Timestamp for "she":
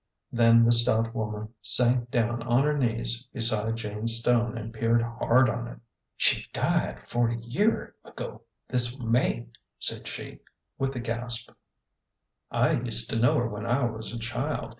6.17-6.43, 10.07-10.39